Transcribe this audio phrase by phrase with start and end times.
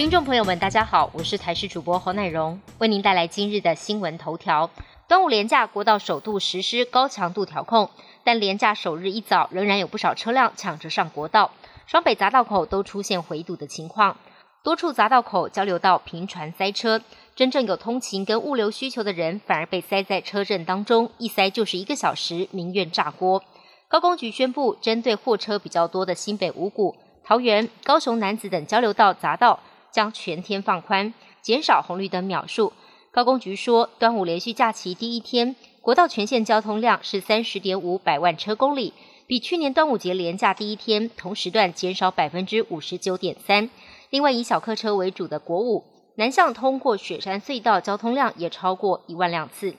[0.00, 4.70] 听众朋友们，大家好，我是台视主播侯乃荣，为您带来今日的新闻头条。
[5.06, 7.90] 端午连假，国道首度实施高强度调控，
[8.24, 11.50] 但连假首日一早，仍然有不少车辆抢着上国道，
[11.86, 14.16] 双北匝道口都出现回堵的情况，
[14.62, 17.02] 多处匝道口交流道频传塞车，
[17.36, 23.44] 真正有通勤跟物流需求的人，反而被塞在车阵当中，一塞就是一个小时，民怨炸锅。
[23.86, 29.60] 高工局宣布，针对货车比较多的新北五股、桃园、高雄南子等交流道匝道。
[29.92, 31.12] 将全天放宽，
[31.42, 32.72] 减少红绿灯秒数。
[33.10, 38.92] 高工局说，端午连续假期第一天，国道全线交通量是三十点五百万车公里，
[39.26, 43.68] 比去年端午节连假第一天同时段减少百分之五十九点三。
[44.10, 45.84] 另外，以小客车为主的国五
[46.16, 49.74] 南向通过雪山隧道交通量也超过一万辆次。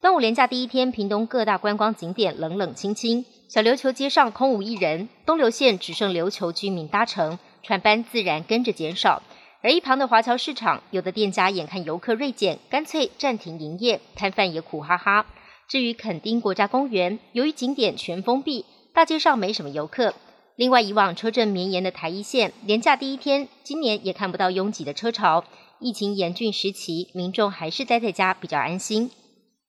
[0.00, 9.22] 端午连假第一天，屏东各大观光景点冷冷清清，小琉球街上空无一人，东流线只剩琉球居民搭乘，船班自然跟着减少。
[9.60, 15.26] 而一旁的华侨市场，有的店家眼看游客锐减，干脆暂停营业，摊贩也苦哈哈。
[15.66, 20.14] 至于垦丁国家公园，由于景点全封闭，大街上没什么游客。
[20.54, 25.44] 另外，以往车阵绵延的台一线，连假第一天，今年也看不到拥挤的车潮。
[25.80, 29.10] 疫情严峻时期，民众还是待在家比较安心。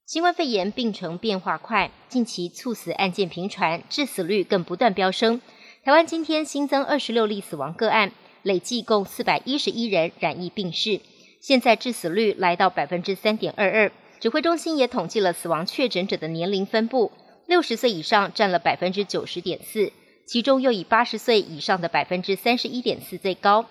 [0.05, 5.41] 新冠肺炎病程变化快，近期猝死案件频传，致死率更不断飙升。
[5.83, 8.11] 台湾今天新增二十六例死亡个案。
[8.43, 10.99] 累计共四百一十一人染疫病逝，
[11.39, 13.91] 现在致死率来到百分之三点二二。
[14.19, 17.11] 指挥中心也统计了死亡确诊者的年龄分布，
[17.45, 19.93] 六十岁以上占了百分之九十点四，
[20.25, 23.65] 其中又以八十岁以上的百分之三十一点四最高。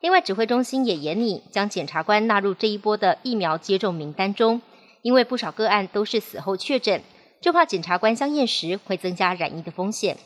[0.00, 4.60] 另外，指挥中心也严拟将检察官纳入这一波的疫苗接种名单中，
[5.00, 7.00] 因为不少个案都是死后确诊，
[7.40, 10.18] 就怕检察官相验时会增加染疫的风险。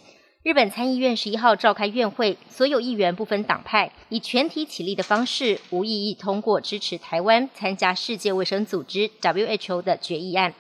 [0.45, 10.55] 日本参议院十一号召开院会，所有议员不分党派，以全体起立的方式，无异议通过支持台湾参加世界卫生组织 （WHO） 的决议案。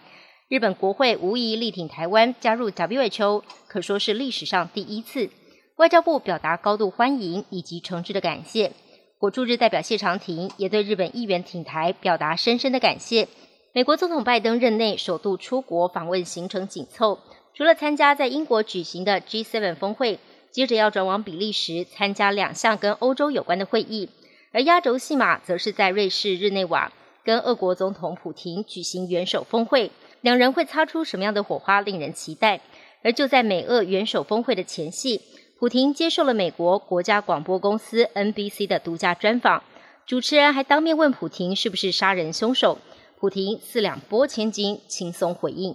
[0.48, 5.30] 日本国会无疑力挺台湾加入 WHO，可说是历史上第一次。
[5.76, 8.72] 外交部表达高度欢迎以及诚挚的感谢。
[9.16, 13.28] 国驻日代表谢长廷也对日本议员挺台表达深深的感谢。
[13.72, 17.20] 美国总统拜登任内首度出国访问行程紧凑。
[17.58, 20.20] 除了参加在英国举行的 G7 峰会，
[20.52, 24.08] 接着要转往比利时参加两项跟欧洲有关的会议，
[24.52, 26.92] 而压轴戏码则是在瑞士日内瓦
[27.24, 32.60] 跟俄国总统普廷举行元首峰会，两人会擦出什么样的火花，令人期待。
[33.02, 35.20] 而就在美俄元首峰会的前夕，
[35.58, 39.64] 普廷接受了美国国家广播公司 NBC 的独家专访，
[40.06, 42.78] 主持人还当面问普廷是不是杀人凶手，
[43.18, 45.74] 普廷四两拨千斤，轻松回应。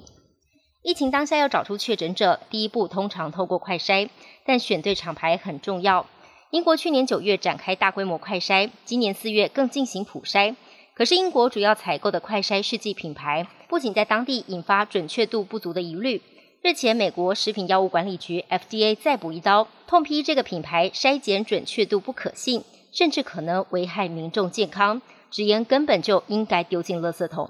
[0.83, 4.09] 疫情当下要找出确诊者，第一步通常透过快筛，
[4.45, 6.05] 但选对厂牌很重要。
[6.49, 10.53] 英国去年九月展开大规模快筛，今年四月更进行普筛。
[10.93, 16.21] 可是英国主要采购的快筛试剂品牌，不仅在当地引发准确度不足的疑虑，
[16.61, 22.61] 日前美国食品药物管理局 FDA 再补一刀，痛批这个品牌筛检准确度不可信，
[22.91, 25.01] 甚至可能危害民众健康，
[25.31, 27.49] 直言根本就应该丢进垃圾桶。